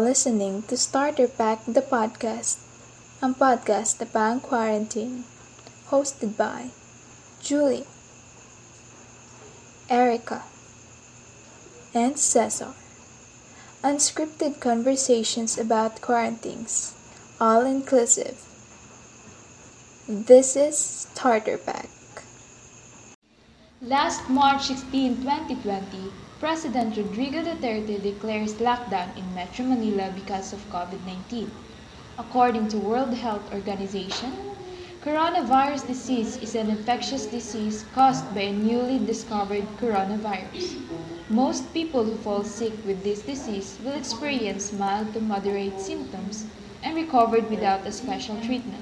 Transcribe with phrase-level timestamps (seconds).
[0.00, 2.56] listening to Starter Pack the Podcast,
[3.20, 5.28] ang podcast pang quarantine,
[5.92, 6.72] hosted by
[7.44, 7.84] Julie,
[9.92, 10.48] Erica,
[11.92, 12.72] and Cesar.
[13.84, 16.96] Unscripted conversations about quarantines,
[17.36, 18.40] all inclusive.
[20.08, 21.92] This is Starter Pack.
[23.84, 31.50] Last March 16, 2020, President Rodrigo Duterte declares lockdown in Metro Manila because of COVID-19.
[32.16, 34.32] According to World Health Organization,
[35.04, 40.80] coronavirus disease is an infectious disease caused by a newly discovered coronavirus.
[41.28, 46.46] Most people who fall sick with this disease will experience mild to moderate symptoms
[46.82, 48.80] and recovered without a special treatment.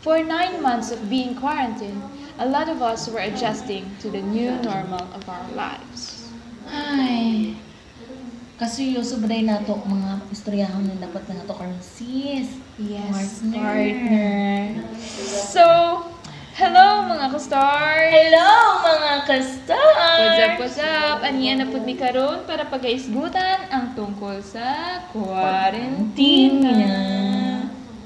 [0.00, 2.02] For nine months of being quarantined,
[2.40, 6.25] a lot of us were adjusting to the new normal of our lives.
[6.66, 7.54] Ay,
[8.58, 12.58] kaseryoso ba na to mga istoryahon na dapat na nato karon sis?
[12.74, 13.06] Yes,
[13.46, 13.62] Partner.
[13.62, 14.62] partner.
[15.46, 15.62] So,
[16.58, 18.10] hello mga ka-stars!
[18.10, 18.50] Hello
[18.82, 20.18] mga kastar!
[20.18, 21.18] What's up, what's up?
[21.22, 26.66] Aniya na po mi karon para pagaisgutan ang tungkol sa quarantine.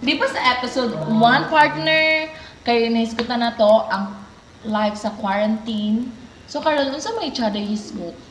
[0.05, 1.17] Di ba sa episode 1
[1.49, 2.29] partner,
[2.69, 4.21] kayo naisgutan na to ang
[4.69, 6.13] life sa quarantine.
[6.45, 8.30] So karon unsa may tsada hisgot?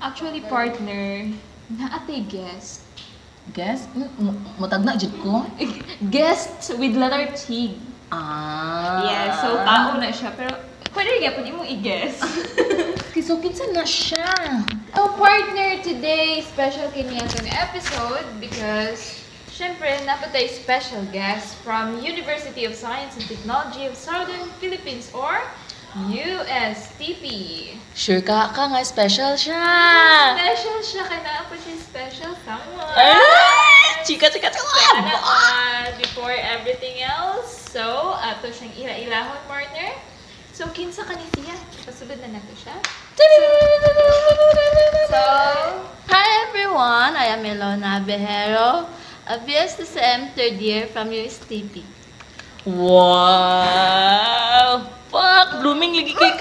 [0.00, 1.28] Actually, partner,
[1.68, 2.80] naate guest.
[3.52, 3.84] Guess?
[3.96, 5.44] M- m- Mutag na jud ko?
[6.14, 7.76] Guest with letter T.
[8.12, 9.04] Ah.
[9.04, 10.32] Yeah, so tao na siya.
[10.32, 10.56] Pero
[10.96, 12.16] pwede nga po imong i-guess.
[13.20, 14.26] So kinsa na siya?
[14.96, 22.72] So, partner, today, special kini atong episode because syempre, napatay special guest from University of
[22.72, 25.09] Science and Technology of Southern Philippines or
[25.90, 27.24] USTP.
[27.98, 29.58] Sure ka ka nga special siya.
[30.38, 32.94] Special siya, kaya naapa siya special someone.
[32.94, 33.98] Ah!
[34.06, 35.02] Chika, chika, chika!
[35.18, 37.74] All before everything else.
[37.74, 39.98] So, ato siyang ila-ilahon, partner.
[40.54, 41.58] So, kinsa ka ni siya?
[41.82, 42.78] Pasulod na nato siya.
[45.10, 45.22] So,
[46.06, 48.86] hi everyone, I am Elona Behero,
[49.26, 51.82] a BSSM third year from USTP.
[52.62, 54.69] Wow!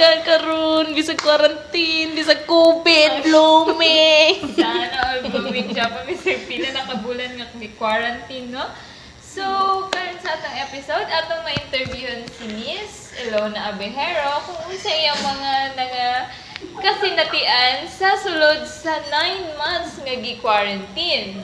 [0.09, 4.57] Ka karon Bisag quarantine, bisag COVID, blooming!
[4.57, 8.73] Sana all blooming siya pa misig pila nakabulan nga may quarantine, no?
[9.21, 9.45] So,
[9.93, 16.07] karon sa atong episode, atong ma-interviewon si Miss Elona Abejero kung unsa iyang mga naga
[16.81, 21.37] kasinatian sa sulod sa 9 months nga gi-quarantine.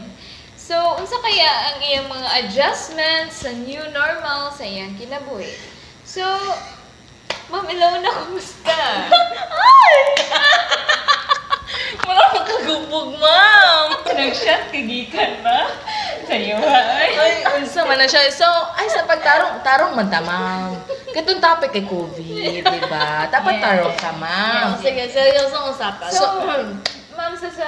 [0.57, 5.53] So, unsa kaya ang iyang mga adjustments sa new normal sa iyang kinabuhi?
[6.01, 6.25] So,
[7.45, 9.09] Ma'am Elona, kumusta?
[12.05, 13.87] Wala makagubog, ma'am!
[14.05, 15.69] Nag-shot kagikan ba?
[16.25, 17.11] Sa'yo, ay.
[17.13, 18.25] Ay, unsa man na siya.
[18.33, 20.73] So, ay sa pagtarong, tarong man ta, ma'am.
[21.13, 23.29] Katong topic kay COVID, di ba?
[23.29, 24.81] Dapat tarong ka, ma'am.
[24.81, 26.09] Sige, seryosong usapan.
[26.09, 26.25] So,
[27.13, 27.67] ma'am, sa sa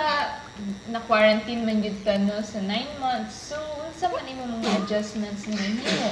[0.90, 3.54] na-quarantine man yun ka, no, sa 9 months.
[3.54, 3.58] So,
[3.94, 6.10] sa man mo mga adjustments na ninyo?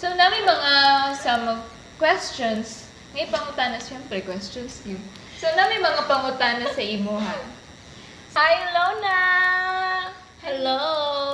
[0.00, 0.72] So, nami mga
[1.20, 1.60] some of
[2.00, 2.88] questions.
[3.14, 4.98] May pangutana, siyempre, questions yun.
[5.38, 7.38] So, nami mga pangutana sa imo, ha?
[8.34, 9.20] Hi, Lona!
[10.42, 10.82] Hello!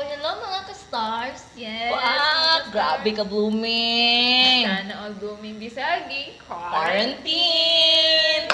[0.05, 1.41] Hello mga ka-stars!
[1.57, 1.89] Yes!
[1.89, 4.69] Wow, grabe ka, blooming!
[4.69, 6.37] Sana all blooming bisagi.
[6.45, 8.45] Quarantine!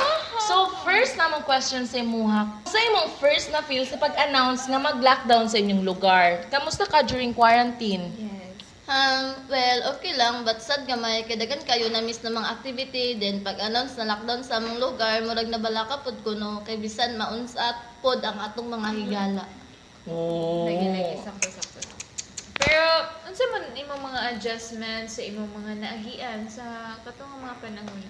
[0.46, 2.62] So, first namang question sa imuha.
[2.70, 7.34] Sa imong first na feel sa pag-announce nga mag-lockdown sa inyong lugar, kamusta ka during
[7.34, 8.06] quarantine?
[8.14, 8.35] Yes.
[8.86, 13.42] Um, well, okay lang, but sad gamay, kadagan kayo na miss na mga activity, then
[13.42, 18.22] pag-announce na lockdown sa among lugar, murag nabala ka pod kuno, kay bisan maunsat pod
[18.22, 19.44] ang atong mga higala.
[20.06, 20.70] Oh.
[20.70, 21.82] Lagi lagi sakto sakto.
[22.62, 22.82] Pero
[23.26, 28.02] unsa man imong mga adjustments sa imong mga naagian sa katong mga panahon?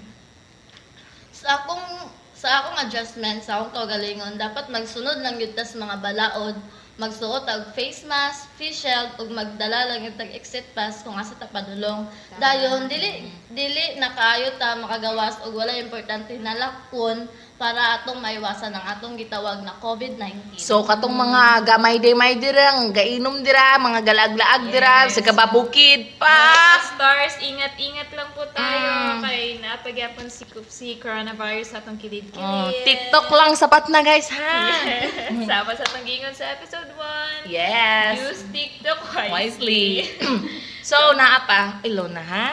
[1.32, 6.56] Sa akong sa akong adjustment sa akong kaugalingon dapat magsunod lang gyud tas mga balaod
[6.96, 11.36] magsuot og face mask, face shield ug magdala lang yung tag exit pass kung asa
[11.36, 12.08] ta padulong.
[12.40, 18.68] Dayon dili dili na kaayo ta makagawas og wala importante na lakon para atong maiwasan
[18.72, 20.60] ang atong gitawag na COVID-19.
[20.60, 25.16] So, katong mga gamay-demay dira, ang gainom dira, mga galag-laag dira, Yes.
[25.16, 26.28] sa kababukid pa!
[26.28, 28.65] Mga stars, ingat-ingat lang po tayo Mm.
[29.82, 32.40] Kay napagyapon si si coronavirus atong kilid-kilid.
[32.40, 34.72] Oh, TikTok lang, sapat na guys, ha?
[35.50, 37.50] Sama sa tanggingon sa episode 1.
[37.50, 38.16] Yes!
[38.20, 39.32] Use TikTok wisely.
[39.32, 39.84] wisely.
[40.90, 42.48] so, naa pa, Ilona, ha?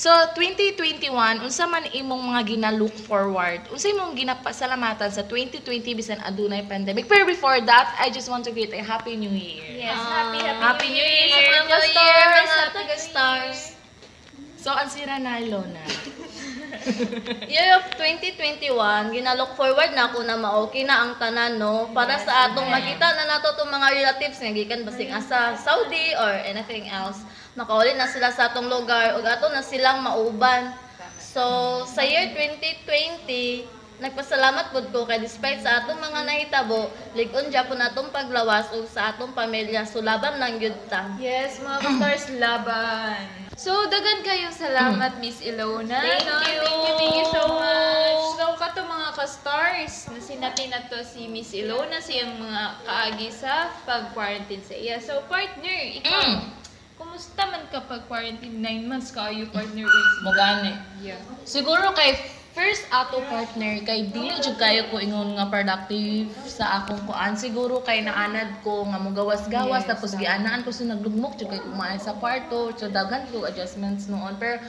[0.00, 1.12] So 2021
[1.44, 3.60] unsa man imong mga gina-look forward?
[3.68, 7.04] Unsa imong ginapasalamatan sa 2020 bisan adunay pandemic?
[7.04, 9.60] Pero before that, I just want to greet a happy new year.
[9.60, 12.48] Yes, happy, happy, Happy New Year, Happy New Year, stars!
[12.48, 13.69] mga taga-stars!
[14.60, 15.80] So ang sira na Ilona.
[17.52, 18.68] Year of 2021,
[19.08, 21.88] ginalook forward na ako na ma-okay na ang tanan, no?
[21.96, 26.28] Para sa atong makita na nato itong mga relatives nga gikan basing asa Saudi or
[26.44, 27.24] anything else.
[27.56, 30.76] Makauli na sila sa atong lugar ug ato na silang mauban.
[31.16, 31.40] So,
[31.88, 38.08] sa year 2020, nagpasalamat pud ko kay despite sa atong mga nahitabo, lig-on gyapon atong
[38.08, 41.14] paglawas ug sa atong pamilya sulaban lang gyud ta.
[41.20, 43.20] Yes, mga stars laban.
[43.60, 46.00] So, dagan kayong salamat, Miss Ilona.
[46.00, 46.40] Thank no?
[46.48, 46.64] you.
[46.64, 48.20] Thank you, thank you so much.
[48.40, 53.68] So, kato mga ka-stars, na sinati na to si Miss Ilona, siyang mga kaagi sa
[53.84, 54.96] pag-quarantine sa iya.
[54.96, 56.40] So, partner, ikaw, Mm.
[56.96, 58.64] kumusta man ka pag-quarantine?
[58.64, 60.72] Nine months ka, you partner with Magani.
[61.04, 61.20] Yeah.
[61.44, 67.08] Siguro kay first ato partner kay dili jud kayo ko ingon nga productive sa akong
[67.08, 67.32] kuan.
[67.32, 71.64] Siguro kay naanad ko nga mo gawas-gawas Yes, tapos gianaan ko sa naglugmok jud kay
[71.64, 74.36] kumain sa kwarto so daghan ko adjustments noon.
[74.36, 74.60] Pero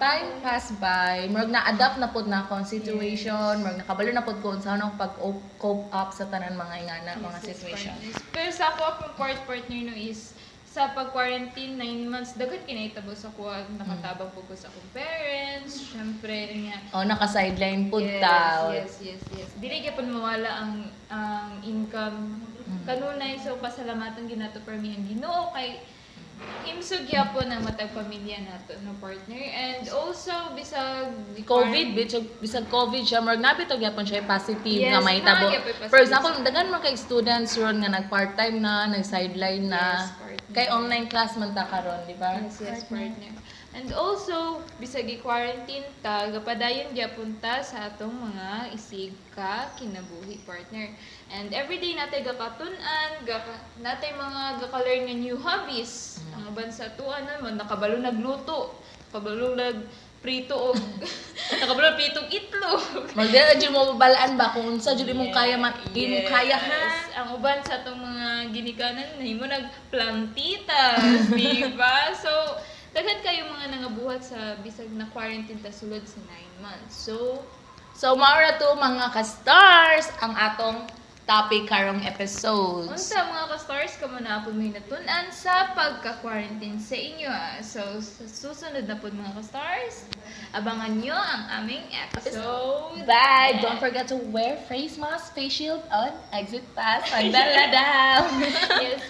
[0.00, 1.68] time pass by murag na
[2.08, 5.12] pod na ako ang situation murag nakabalo na pod ko unsa ako pag
[5.60, 7.92] cope up sa tanan mga ingana mga situation.
[8.32, 10.32] Pero sa ako, akong part partner no is,
[10.74, 16.50] sa pag-quarantine, nine months, dagat kinaitabo sa kuha, nakatabang po ko sa akong parents, syempre,
[16.66, 19.48] nga, oh naka sideline pod yes, ta yes, yes, yes.
[19.62, 20.72] Dili kaya po mawala ang
[21.06, 22.42] ang income.
[22.90, 25.78] Kanunay, so pasalamatan ginato per mi ang Ginoo kay
[26.66, 31.14] imsog gyapon ang matag pamilya nato no partner and also bisag
[31.46, 35.54] COVID, bisag, bisag COVID siya, marag napit og gyapon siya positive Yes, nga mahitabo.
[35.54, 35.86] mga.
[35.86, 40.02] For example, daghan man kay students ron nga nag part-time na, nag sideline na.
[40.02, 40.23] Yes.
[40.54, 42.38] Kay online class man ta karon, di ba?
[42.38, 43.34] Yes, yes, partner.
[43.74, 50.94] And also, bisag i-quarantine ta, gapadayon gyapon ta sa atong mga isig ka kinabuhi partner.
[51.34, 56.22] And everyday natay gakatun-an, gaka, natay mga gaka-learn nga new hobbies.
[56.38, 58.78] Ang uban sa tuan naman nakabalo nagluto,
[59.10, 59.90] nakabalo nag
[60.22, 60.78] prito og
[61.60, 62.80] nakabalo prito og itlog.
[63.18, 66.78] Magdala jud mo babalaan ba kung unsa jud imong kaya man, imong kaya ha.
[66.78, 67.10] Yes.
[67.18, 68.23] Ang uban sa atong mga
[68.54, 72.14] ginikanan, nahimo nagplantitas, di ba?
[72.14, 72.30] So,
[72.94, 76.94] daghan kayo mga nangabuhat sa bisag na quarantine ta sulod sa 9 months.
[76.94, 77.42] So,
[77.94, 80.82] So maura to mga ka-stars ang atong
[81.24, 82.92] topic karong episodes.
[82.92, 87.28] unsa mga ka-stars kamo na po may natun-an sa pagka-quarantine sa inyo.
[87.32, 87.56] ah.
[87.64, 90.04] So, sa susunod na po mga ka-stars,
[90.52, 93.08] abangan nyo ang aming episode.
[93.08, 93.56] Bye!
[93.64, 97.08] Don't forget to wear face mask, face shield on exit pass.
[97.12, 98.28] Pagdala down!
[98.84, 99.00] yes.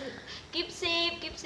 [0.54, 1.42] Keep safe, keep safe.